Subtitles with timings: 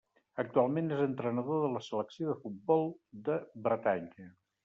[0.43, 2.89] Actualment és entrenador de la selecció de futbol
[3.29, 4.27] de Bretanya.